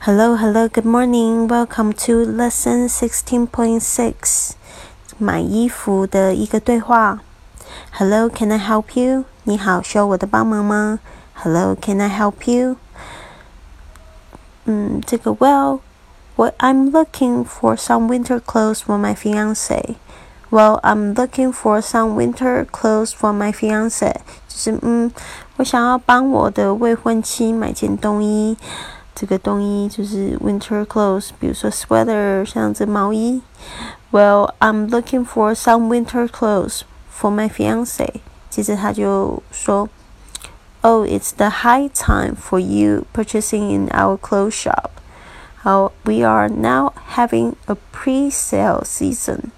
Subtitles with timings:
[0.00, 1.48] Hello, hello, good morning.
[1.48, 4.52] Welcome to lesson sixteen point six.
[5.18, 7.20] 买衣服的一个对话。
[7.92, 9.24] Hello, can I help you?
[9.44, 10.98] 你好，需要我的帮忙吗？
[11.34, 12.76] Hello, can I help you?
[14.64, 15.80] 嗯，这个 Well,
[16.36, 19.96] what I'm looking for some winter clothes for my fiance.
[20.50, 24.20] Well, I'm looking for some winter clothes for my fiance.
[24.48, 25.10] 就是嗯，
[25.56, 28.56] 我想要帮我的未婚妻买件冬衣。
[29.18, 33.42] 这个冬衣就是 winter clothes，比如说 sweater，像这毛衣。
[34.10, 38.20] Well, I'm looking for some winter clothes for my fiance。
[38.50, 39.88] 接着他就说，
[40.82, 44.90] Oh, it's the high time for you purchasing in our clothes shop.
[45.62, 49.50] How we are now having a pre-sale season,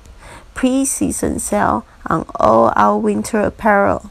[0.54, 4.10] pre-season sale on all our winter apparel.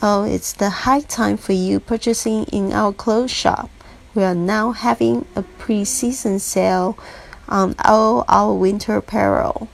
[0.00, 3.68] Oh, it's the high time for you purchasing in our clothes shop.
[4.14, 6.94] We are now having a pre-season sale
[7.46, 9.68] on all our winter apparel。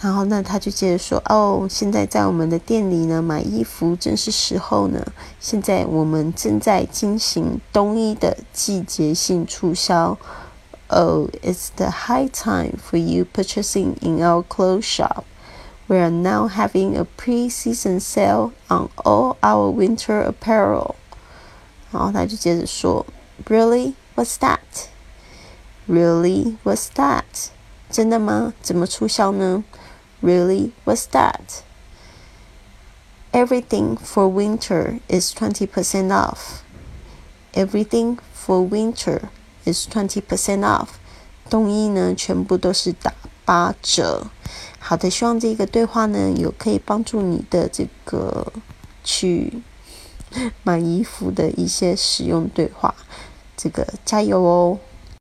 [0.00, 5.04] 然后呢，他就接着说：“哦，现在在我们的店里呢，买衣服正是时候呢。
[5.38, 10.16] 现在我们正在进行冬衣的季节性促销。
[10.88, 15.24] Oh, it's the high time for you purchasing in our clothes shop.
[15.86, 20.94] We are now having a pre-season sale on all our winter apparel。”
[21.92, 23.04] 然后他就接着说。
[23.48, 23.94] Really?
[24.14, 24.88] What's that?
[25.88, 26.56] Really?
[26.62, 27.50] What's that?
[27.90, 28.52] 真的吗？
[28.62, 29.64] 怎么促销呢？
[30.22, 30.72] Really?
[30.84, 31.62] What's that?
[33.32, 36.62] Everything for winter is twenty percent off.
[37.52, 39.30] Everything for winter
[39.64, 40.88] is twenty percent off.
[41.48, 43.12] 冬衣呢，全部都是打
[43.44, 44.26] 八折。
[44.78, 48.52] 好的，希望这个对话呢，有可以帮助你的这个
[49.02, 49.62] 去。
[50.63, 52.93] 买衣服的一些使用对话，
[53.55, 54.77] 这个加油哦！